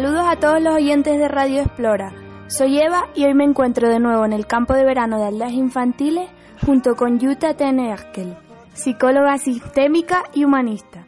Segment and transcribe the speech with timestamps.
[0.00, 2.14] Saludos a todos los oyentes de Radio Explora.
[2.48, 5.52] Soy Eva y hoy me encuentro de nuevo en el campo de verano de aldeas
[5.52, 6.30] infantiles
[6.64, 8.34] junto con Yuta Tenerkel,
[8.72, 11.06] psicóloga sistémica y humanista.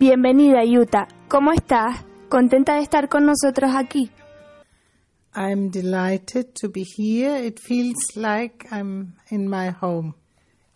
[0.00, 2.04] Bienvenida Yuta, ¿cómo estás?
[2.28, 4.10] ¿Contenta de estar con nosotros aquí?
[5.36, 7.46] I'm delighted to be here.
[7.46, 10.14] It feels like I'm in my home.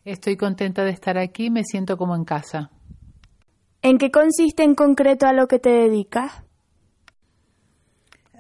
[0.05, 2.71] Estoy contenta de estar aquí, me siento como en casa.
[3.83, 6.45] ¿En qué consiste en concreto a lo que te dedicas?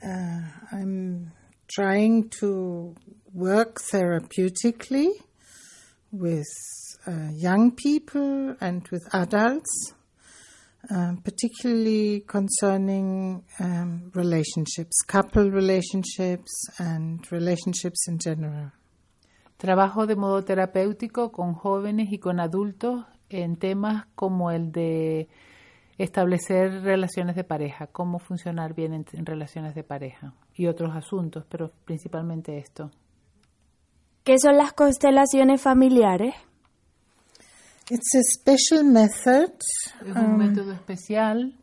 [0.05, 0.41] Uh,
[0.73, 1.31] I'm
[1.69, 2.95] trying to
[3.33, 5.11] work therapeutically
[6.11, 6.47] with
[7.07, 9.95] uh, young people and with adults,
[10.91, 18.73] um, particularly concerning um, relationships, couple relationships, and relationships in general.
[19.57, 25.29] Trabajo de modo terapéutico con jóvenes y con adultos en temas como el de
[25.99, 31.45] establecer relaciones de pareja, cómo funcionar bien en, en relaciones de pareja y otros asuntos,
[31.49, 32.91] pero principalmente esto.
[34.25, 36.35] ¿Qué son las constelaciones familiares?
[37.91, 39.53] It's a special method
[40.07, 41.59] Es un método especial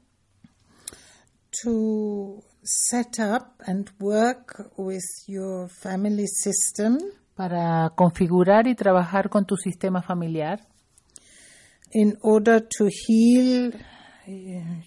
[1.63, 6.97] to set up and work with your family system
[7.35, 10.59] para configurar y trabajar con tu sistema familiar
[11.93, 13.73] in order to heal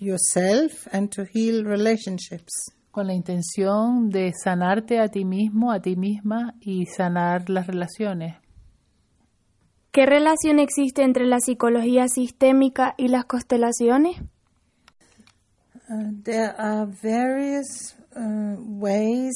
[0.01, 2.73] yourself and to heal relationships.
[2.93, 8.37] con la intención de sanarte a ti mismo, a ti misma y sanar las relaciones.
[9.91, 14.21] ¿Qué relación existe entre la psicología sistémica y las constelaciones?
[15.89, 19.35] Uh, there are various uh, ways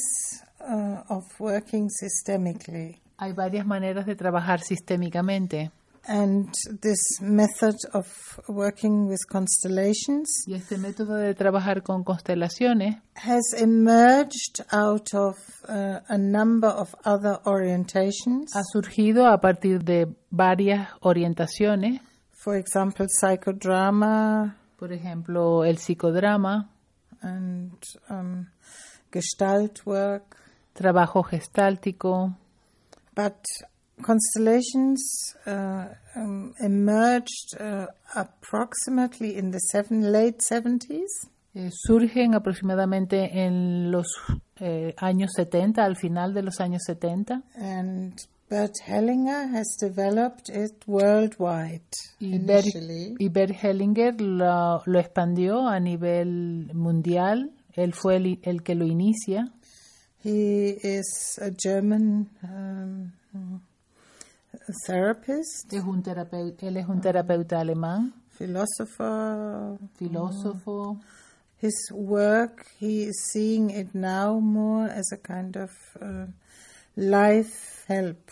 [0.61, 5.71] uh, of working systemically, Hay varias maneras de trabajar sistémicamente
[6.07, 6.51] and
[6.81, 8.07] this method of
[8.47, 15.35] working with constellations y este método de trabajar con constelaciones has emerged out of
[15.67, 18.53] uh, a number of other orientations.
[18.53, 22.01] ha surgido a partir de varias orientaciones,
[22.31, 26.69] For example, psychodrama por ejemplo, el psicodrama,
[27.21, 28.47] and um,
[29.11, 30.37] Gestalt work,
[30.73, 32.37] trabajo gestáltico,
[33.15, 33.43] but
[34.01, 35.85] constellations uh,
[36.15, 41.07] um, emerged uh, approximately in the seven, late 70s.
[41.55, 44.07] eh, surgen aproximadamente en los
[44.59, 48.13] eh, años 70, al final de los años 70, And
[48.49, 51.81] Bert Hellinger has developed it worldwide
[52.19, 53.15] y Bert, initially.
[53.19, 57.51] y Bert Hellinger lo, lo expandió a nivel mundial.
[57.73, 59.51] Él fue el, el que lo inicia.
[60.23, 63.11] He is a German um,
[64.85, 69.77] therapist, Es un terapeu- él es un terapeuta alemán, philosopher.
[69.97, 70.99] filósofo.
[71.59, 76.27] His work, he is seeing it now more as a kind of uh,
[76.95, 78.29] life help.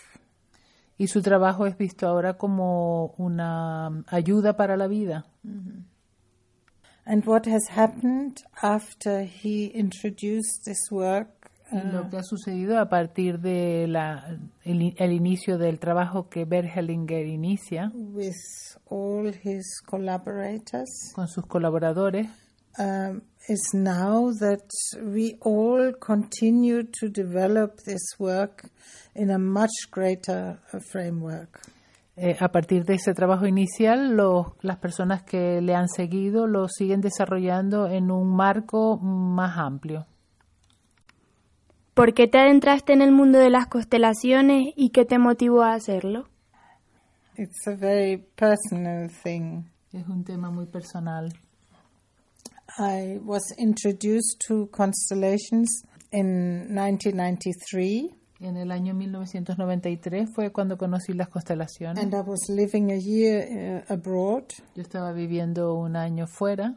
[0.97, 5.25] Y su trabajo es visto ahora como una ayuda para la vida.
[7.07, 11.29] And what has happened after he introduced this work
[11.71, 17.25] Lo que ha sucedido a partir de la, el, inicio del trabajo que Bert Hellinger
[17.25, 18.35] inicia with
[18.89, 22.27] all his collaborators con sus colaboradores
[22.77, 24.63] um, is now that
[25.01, 28.69] we all continue to develop this work
[29.15, 31.59] in a much greater uh, framework.
[32.17, 36.67] Eh, a partir de ese trabajo inicial, los- las personas que le han seguido lo
[36.69, 40.05] siguen desarrollando en un marco más amplio.
[41.95, 45.73] ¿Por qué te adentraste en el mundo de las constelaciones y qué te motivó a
[45.73, 46.27] hacerlo?
[47.37, 49.63] It's a very personal thing.
[49.93, 51.31] Es un tema muy personal.
[52.77, 58.09] I was introduced to constellations in 1993,
[58.41, 62.03] En el año 1993 fue cuando conocí las constelaciones.
[62.03, 64.43] and I was living a year uh, abroad
[64.75, 66.75] Yo estaba viviendo un año fuera,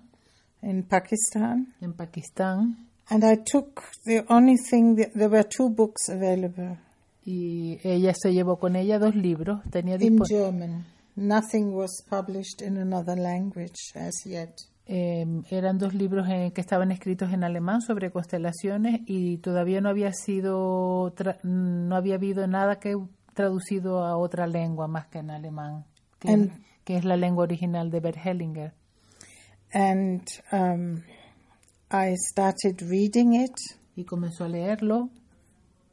[0.63, 6.09] in Pakistan, en Pakistán, and I took the only thing, that, there were two books
[6.09, 6.79] available
[7.25, 9.61] y ella se llevó con ella dos libros.
[9.71, 10.87] Tenía in German.
[11.17, 14.55] Nothing was published in another language as yet.
[14.87, 19.91] eh, eran dos libros en- que estaban escritos en alemán sobre constelaciones y todavía no
[19.91, 22.97] había sido, tra- no había habido nada que
[23.35, 25.85] traducido a otra lengua más que en alemán,
[26.19, 26.53] que, And-
[26.85, 28.73] que es la lengua original de Bert Hellinger.
[29.75, 30.23] And
[30.53, 31.03] um,
[31.91, 33.55] I started reading it,
[33.97, 35.11] Y comenzó a leerlo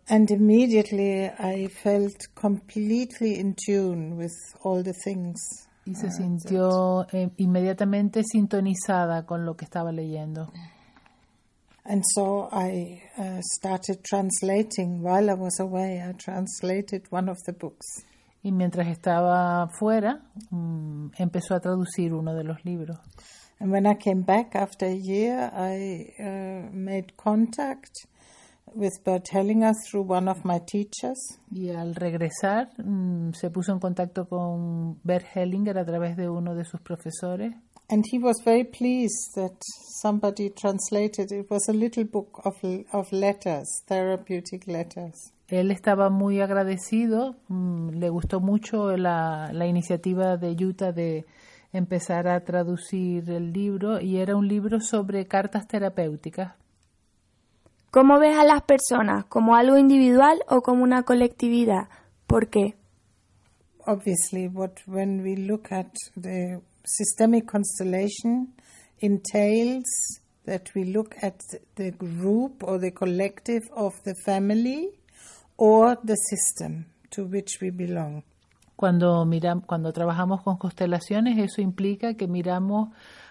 [0.07, 5.39] and immediately I felt completely in tune with all the things.
[5.87, 10.51] y se sintió eh, inmediatamente sintonizada con lo que estaba leyendo.
[11.83, 16.01] And so I uh, started translating while I was away.
[16.01, 18.03] I translated one of the books.
[18.41, 22.97] Y mientras estaba fuera, mm, empezó a traducir uno de los libros.
[23.59, 28.05] And when I came back after a year, I uh, made contact
[28.73, 31.17] with Bert Hellinger through one of my teachers.
[31.51, 36.53] Y al regresar, mm, se puso en contacto con Bert Hellinger a través de uno
[36.55, 37.53] de sus profesores.
[37.87, 39.53] And he was very pleased that
[40.01, 41.31] somebody translated.
[41.31, 42.55] It was a little book of,
[42.91, 45.31] of letters, therapeutic letters.
[45.47, 51.25] Él estaba muy agradecido, mm, le gustó mucho la, la iniciativa de Utah de
[51.77, 56.53] empezar a traducir el libro y era un libro sobre cartas terapéuticas.
[57.91, 59.25] ¿Cómo ves a las personas?
[59.25, 61.89] ¿Como algo individual o como una colectividad?
[62.27, 62.75] ¿Por qué?
[63.87, 68.53] Obviously, what when we look at the systemic constellation
[68.99, 69.85] entails
[70.45, 71.39] that we look at
[71.75, 74.89] the group or the collective of the family
[75.57, 78.23] or the system to which we belong.
[78.75, 82.89] Cuando, miram, cuando trabajamos con constelaciones, eso implica que miramos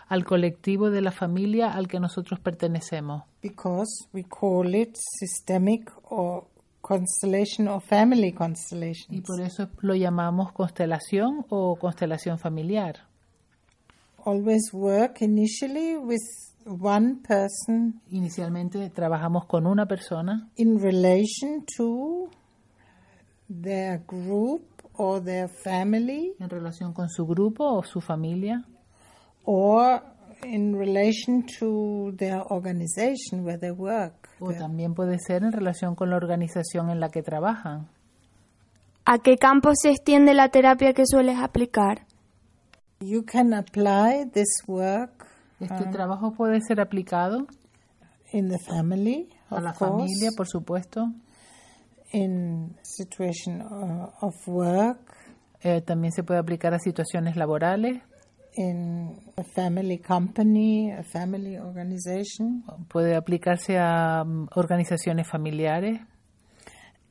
[0.08, 3.23] al colectivo de la familia al que nosotros pertenecemos.
[3.43, 6.44] because we call it systemic or
[6.81, 9.23] constellation or family Y constellations.
[9.26, 12.96] por eso lo llamamos constelación o constelación familiar.
[14.26, 16.23] Always work initially with
[16.67, 22.31] one person Inicialmente trabajamos con una persona in relation to
[23.49, 24.62] their group
[24.96, 28.64] or their family en relación con su grupo o su familia
[29.44, 30.02] or
[30.44, 34.29] in relation to their organization where they work.
[34.41, 37.88] o también puede ser en relación con la organización en la que trabajan.
[39.06, 42.06] ¿A qué campo se extiende la terapia que sueles aplicar?
[43.00, 45.26] You can apply this work
[45.61, 47.46] Este trabajo puede ser aplicado
[48.32, 49.93] in the family, a of la course.
[49.93, 51.11] familia, por supuesto.
[52.14, 55.14] In situation uh, of work,
[55.64, 58.02] Eh, también se puede aplicar a situaciones laborales,
[58.56, 66.02] in a family company, a family organization, puede aplicarse a mm, organizaciones familiares,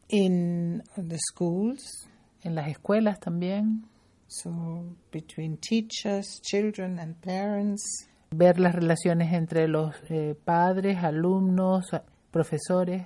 [0.07, 2.07] in the schools,
[2.43, 3.87] en las escuelas también.
[4.27, 11.89] so between teachers, children, and parents, ver las relaciones entre los eh, padres, alumnos,
[12.29, 13.01] profesores,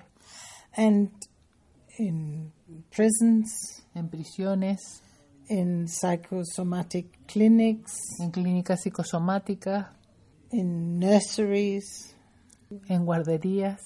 [0.76, 1.10] and
[1.98, 2.52] in
[2.90, 5.02] prisons, en prisiones,
[5.50, 9.88] in psychosomatic clinics, en clínicas psicosomáticas,
[10.52, 12.14] in nurseries.
[12.90, 13.80] en guarderías.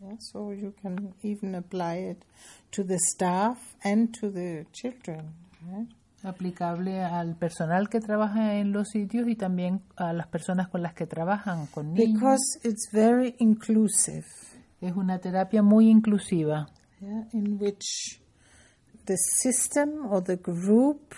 [0.00, 2.24] Yeah, so you can even apply it
[2.72, 5.34] to the staff and to the children.
[5.66, 5.88] Right?
[6.22, 10.94] aplicable al personal que trabaja en los sitios y también a las personas con las
[10.94, 12.14] que trabajan, con niños.
[12.14, 14.24] Because it's very inclusive,
[14.80, 16.68] Es una terapia muy inclusiva,
[17.00, 18.20] yeah, in which
[19.06, 21.14] the system or the group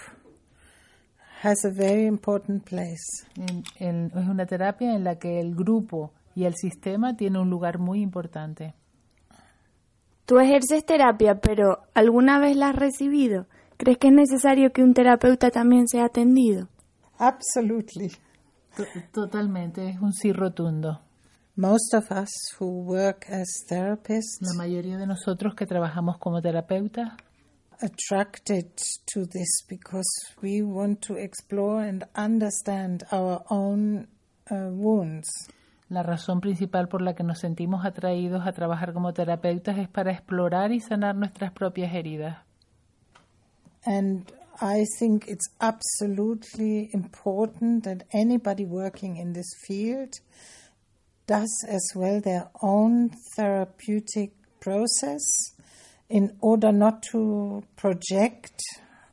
[1.43, 3.27] has a very important place.
[3.37, 7.51] En- en- es una terapia en la que el grupo y el sistema tiene un
[7.51, 8.75] lugar muy importante.
[10.27, 13.47] Tú ejerces terapia, pero ¿alguna vez la has recibido?
[13.79, 16.69] ¿Crees que es necesario que un terapeuta también sea atendido?
[17.19, 18.11] Absolutely.
[18.77, 21.01] To- Totalmente, es un sí rotundo.
[21.61, 27.09] Most of us who work as therapists La mayoría de nosotros que trabajamos como terapeutas
[27.83, 28.71] attracted
[29.13, 30.07] to this because
[30.41, 34.07] we want to explore and understand our own
[34.53, 35.29] uh, wounds.
[35.89, 40.13] La razón principal por la que nos sentimos atraídos a trabajar como terapeutas es para
[40.13, 42.39] explorar y sanar nuestras propias heridas.
[43.85, 50.13] And I think it's absolutely important that anybody working in this field
[51.29, 55.55] does as well their own therapeutic process
[56.09, 58.61] in order not to project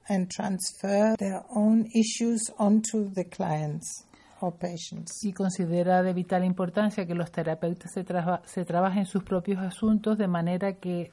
[0.07, 4.05] and transfer their own issues onto the clients
[4.39, 5.23] or patients.
[5.23, 10.17] y considera de vital importancia que los terapeutas se, traba- se trabajen sus propios asuntos
[10.17, 11.11] de manera que,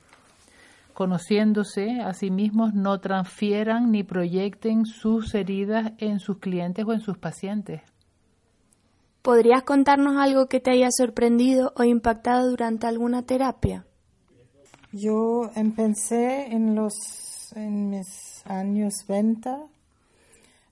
[0.94, 7.00] conociéndose a sí mismos, no transfieran ni proyecten sus heridas en sus clientes o en
[7.00, 7.80] sus pacientes.
[9.22, 13.86] ¿Podrías contarnos algo que te haya sorprendido o impactado durante alguna terapia?
[14.92, 16.92] Yo empecé en los
[17.54, 19.50] en mis años 20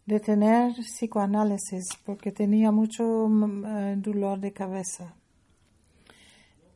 [0.06, 5.14] de tener psicoanálisis porque tenía mucho eh, dolor de cabeza.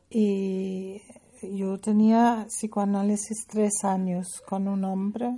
[0.09, 1.01] Y
[1.41, 5.37] yo tenía psicoanálisis tres años con un hombre.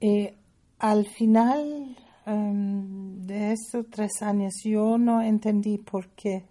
[0.00, 0.30] Y
[0.78, 1.96] al final
[2.26, 6.44] em, de estos tres años yo no entendí por qué.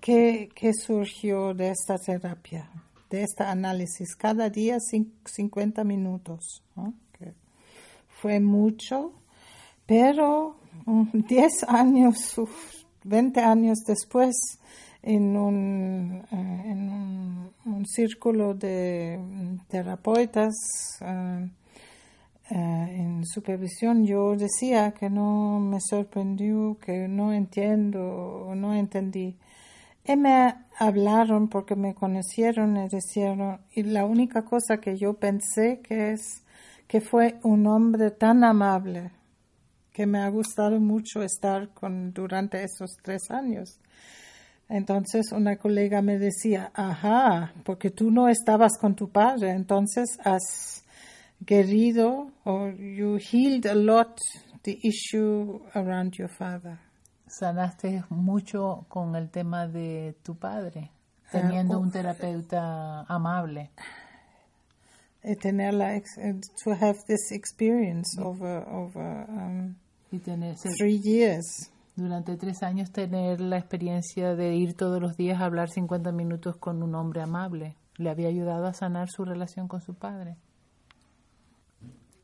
[0.00, 2.68] ¿Qué, qué surgió de esta terapia,
[3.10, 4.14] de este análisis?
[4.16, 6.62] Cada día cin- 50 minutos,
[8.20, 9.12] fue mucho,
[9.86, 10.56] pero
[10.86, 14.34] mm, 10 años, uf, 20 años después,
[15.02, 20.54] en un, eh, en un círculo de mm, terapeutas,
[21.02, 21.50] eh,
[22.50, 29.36] eh, en supervisión yo decía que no me sorprendió, que no entiendo, no entendí.
[30.04, 35.80] Y me hablaron porque me conocieron y decían, y la única cosa que yo pensé
[35.80, 36.44] que es
[36.86, 39.10] que fue un hombre tan amable
[39.92, 43.78] que me ha gustado mucho estar con durante esos tres años.
[44.68, 50.83] Entonces una colega me decía, ajá, porque tú no estabas con tu padre, entonces has
[51.44, 54.18] querido or you healed a lot
[54.62, 56.78] the issue around your father.
[57.26, 60.90] Sanaste mucho con el tema de tu padre,
[61.30, 63.70] teniendo oh, un terapeuta amable.
[65.22, 69.74] Eh, tener la ex- eh, to have this experience over over um,
[70.12, 71.70] Y tener, three years.
[71.96, 76.56] durante tres años tener la experiencia de ir todos los días a hablar 50 minutos
[76.56, 77.76] con un hombre amable.
[77.96, 80.36] Le había ayudado a sanar su relación con su padre.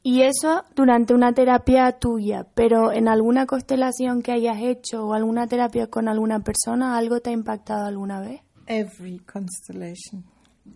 [0.03, 5.47] Y eso durante una terapia tuya, pero en alguna constelación que hayas hecho o alguna
[5.47, 8.41] terapia con alguna persona, ¿algo te ha impactado alguna vez?
[8.67, 10.25] Every constellation,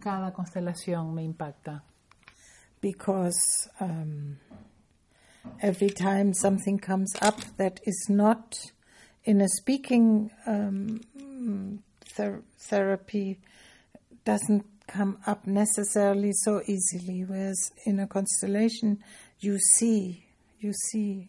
[0.01, 1.83] Cada constelación me impacta.
[2.83, 4.37] because um,
[5.61, 8.55] every time something comes up that is not
[9.25, 11.01] in a speaking um,
[12.15, 13.39] ther- therapy
[14.27, 17.25] doesn't come up necessarily so easily.
[17.25, 19.03] Whereas in a constellation,
[19.41, 20.25] you see,
[20.61, 21.29] you see,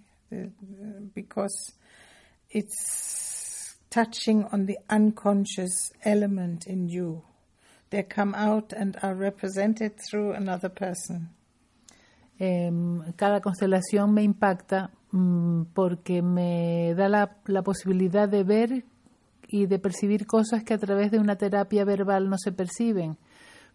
[1.14, 1.74] because
[2.50, 7.24] it's touching on the unconscious element in you.
[7.90, 11.30] They come out and are represented through another person.
[12.38, 18.84] Em, cada constelación me impacta mm, porque me da la, la posibilidad de ver
[19.48, 23.18] y de percibir cosas que a través de una terapia verbal no se perciben,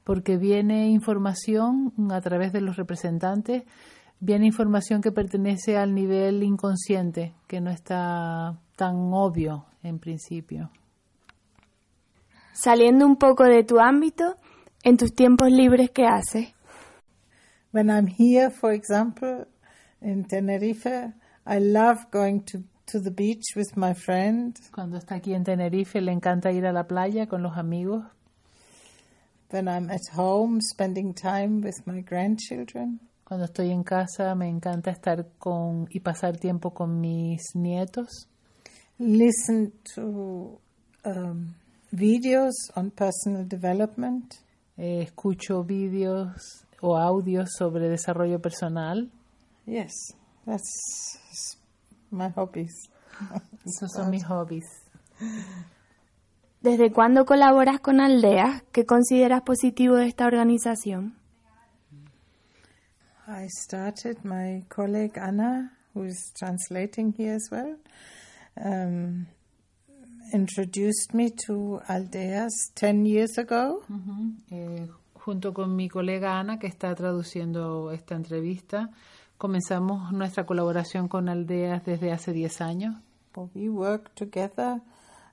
[0.04, 3.64] porque viene información a través de los representantes,
[4.20, 10.70] viene información que pertenece al nivel inconsciente, que no está tan obvio en principio.
[12.52, 14.36] Saliendo un poco de tu ámbito,
[14.82, 16.54] en tus tiempos libres, ¿qué haces?
[17.72, 19.46] When I'm here, for example,
[20.00, 21.12] in Tenerife,
[21.46, 24.56] I love going to, to the beach with my friend.
[24.74, 28.04] Cuando está aquí en Tenerife le encanta ir a la playa con los amigos.
[29.50, 33.00] When I'm at home, spending time with my grandchildren.
[33.24, 38.28] Cuando estoy en casa me encanta estar con y pasar tiempo con mis nietos.
[38.98, 40.60] Listen to
[41.04, 41.54] um,
[41.90, 44.34] videos on personal development.
[44.76, 49.10] Eh, escucho vídeos o audios sobre desarrollo personal.
[49.66, 49.92] Yes,
[50.46, 51.58] that's
[52.10, 52.88] my hobbies.
[53.66, 54.66] Esos son mis hobbies.
[56.62, 58.62] ¿Desde cuándo colaboras con Aldeas?
[58.70, 61.16] ¿Qué consideras positivo de esta organización?
[63.26, 67.78] I started, my colleague Anna, who is translating here as well,
[68.56, 69.26] um,
[70.34, 73.80] introduced me to Aldeas 10 years ago.
[74.50, 78.90] Eh, junto con mi colega Ana, que está traduciendo esta entrevista,
[79.38, 82.96] comenzamos nuestra colaboración con Aldeas desde hace 10 años.
[83.54, 84.82] We work together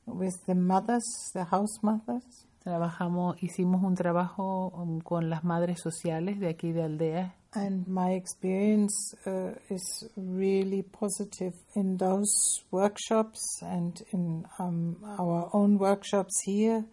[0.07, 2.47] with the mothers, the house mothers.
[2.63, 8.11] Trabajamos, hicimos un trabajo um, con las madres sociales de aquí de Aldea And my
[8.11, 12.31] experience uh, is really positive in those
[12.69, 16.85] workshops and in um, our own workshops here.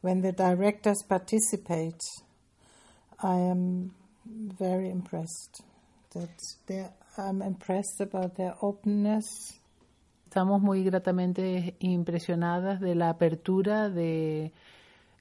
[0.00, 2.00] When the directors participate,
[3.20, 3.94] I am
[4.26, 5.62] very impressed.
[6.14, 6.86] That they,
[7.16, 9.24] I'm impressed about their openness.
[10.32, 14.50] Estamos muy gratamente impresionadas de la apertura de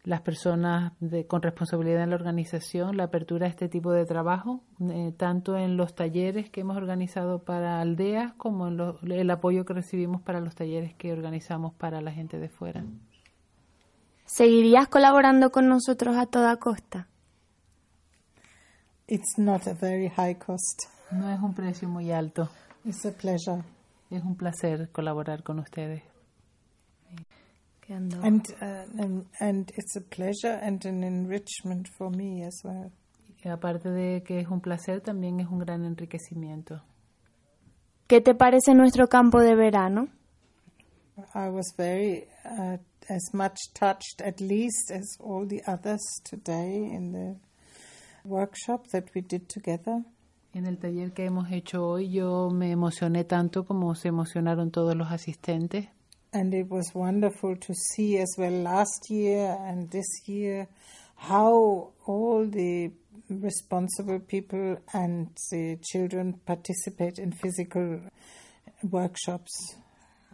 [0.06, 4.62] las personas de- con responsabilidad en la organización, la apertura a este tipo de trabajo,
[4.80, 9.66] eh, tanto en los talleres que hemos organizado para aldeas como en lo- el apoyo
[9.66, 12.86] que recibimos para los talleres que organizamos para la gente de fuera.
[14.26, 17.10] ¿Seguirías colaborando con nosotros a toda costa?
[19.10, 20.84] It's not a very high cost.
[21.12, 22.48] No es un precio muy alto,
[22.86, 23.62] It's a pleasure.
[24.12, 26.04] Es un placer colaborar con ustedes.
[27.90, 32.92] And, uh, and, and it's a pleasure and an enrichment for me as well.
[33.44, 36.82] Y aparte de que es un placer, también es un gran enriquecimiento.
[38.08, 40.08] ¿Qué te parece nuestro campo de verano?
[41.34, 42.78] I was very uh,
[43.10, 47.36] as much touched, at least, as all the others today in the
[48.24, 50.04] workshop that we did together.
[50.54, 54.96] En el taller que hemos hecho hoy yo me emocioné tanto como se emocionaron todos
[54.96, 55.88] los asistentes.
[56.34, 60.68] And it was wonderful to see as well last year and this year
[61.16, 62.92] how all the
[63.30, 68.02] responsible people and the children participate in physical
[68.90, 69.76] workshops.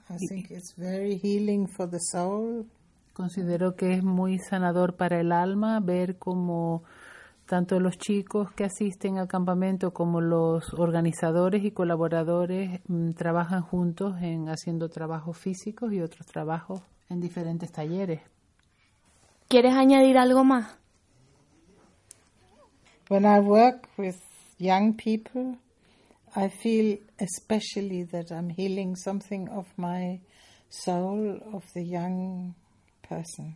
[0.10, 2.66] I think it's very healing for the soul.
[3.14, 6.84] Considero que es muy sanador para el alma ver cómo
[7.48, 14.22] tanto los chicos que asisten al campamento como los organizadores y colaboradores mm, trabajan juntos
[14.22, 18.22] en haciendo trabajos físicos y otros trabajos en diferentes talleres.
[19.48, 20.78] ¿Quieres añadir algo más?
[23.10, 24.18] When I work with
[24.60, 25.58] young people,
[26.36, 30.20] I feel especially that I'm healing something of my
[30.70, 32.54] soul of the young
[33.08, 33.56] person.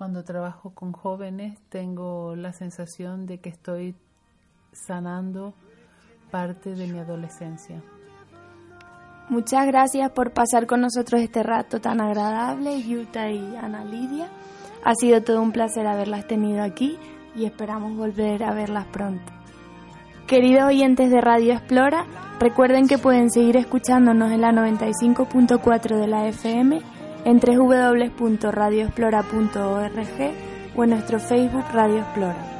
[0.00, 3.94] Cuando trabajo con jóvenes tengo la sensación de que estoy
[4.72, 5.52] sanando
[6.30, 7.82] parte de mi adolescencia.
[9.28, 14.28] Muchas gracias por pasar con nosotros este rato tan agradable, Yuta y Ana Lidia.
[14.86, 16.98] Ha sido todo un placer haberlas tenido aquí
[17.36, 19.30] y esperamos volver a verlas pronto.
[20.26, 22.06] Queridos oyentes de Radio Explora,
[22.38, 26.80] recuerden que pueden seguir escuchándonos en la 95.4 de la FM,
[27.24, 30.32] en www.radioexplora.org
[30.76, 32.59] o en nuestro Facebook Radio Explora.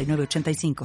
[0.05, 0.75] 906985.